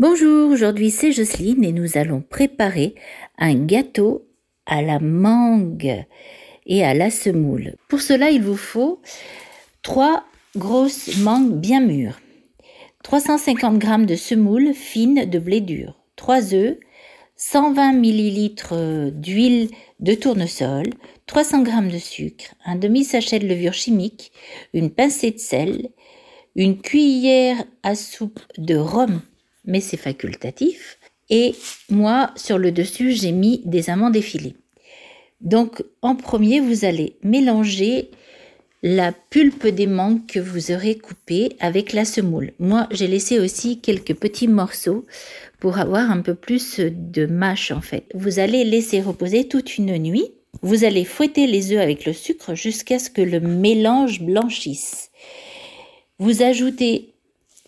[0.00, 2.94] Bonjour, aujourd'hui c'est Jocelyne et nous allons préparer
[3.36, 4.28] un gâteau
[4.64, 6.04] à la mangue
[6.66, 7.74] et à la semoule.
[7.88, 9.02] Pour cela, il vous faut
[9.82, 10.22] trois
[10.54, 12.20] grosses mangues bien mûres,
[13.02, 16.78] 350 g de semoule fine de blé dur, 3 œufs,
[17.34, 19.68] 120 ml d'huile
[19.98, 20.84] de tournesol,
[21.26, 24.30] 300 g de sucre, un demi-sachet de levure chimique,
[24.74, 25.88] une pincée de sel,
[26.54, 29.22] une cuillère à soupe de rhum
[29.68, 30.98] mais c'est facultatif.
[31.30, 31.54] Et
[31.90, 34.56] moi, sur le dessus, j'ai mis des amandes effilées.
[35.40, 38.10] Donc, en premier, vous allez mélanger
[38.82, 42.52] la pulpe des mangues que vous aurez coupée avec la semoule.
[42.58, 45.04] Moi, j'ai laissé aussi quelques petits morceaux
[45.60, 48.04] pour avoir un peu plus de mâche en fait.
[48.14, 50.30] Vous allez laisser reposer toute une nuit.
[50.62, 55.10] Vous allez fouetter les œufs avec le sucre jusqu'à ce que le mélange blanchisse.
[56.18, 57.12] Vous ajoutez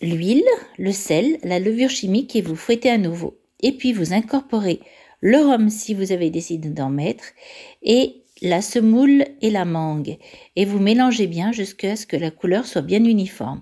[0.01, 0.43] l'huile,
[0.77, 3.37] le sel, la levure chimique et vous fouettez à nouveau.
[3.61, 4.79] Et puis vous incorporez
[5.21, 7.25] le rhum si vous avez décidé d'en mettre
[7.83, 10.17] et la semoule et la mangue
[10.55, 13.61] et vous mélangez bien jusqu'à ce que la couleur soit bien uniforme.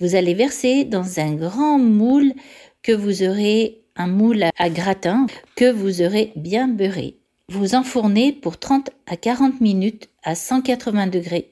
[0.00, 2.34] Vous allez verser dans un grand moule
[2.82, 7.16] que vous aurez un moule à gratin que vous aurez bien beurré.
[7.48, 11.50] Vous enfournez pour 30 à 40 minutes à 180 degrés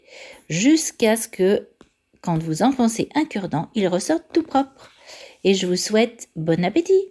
[0.49, 1.69] jusqu'à ce que
[2.23, 4.91] quand vous enfoncez un cure-dent, il ressort tout propre.
[5.45, 7.05] Et je vous souhaite bon appétit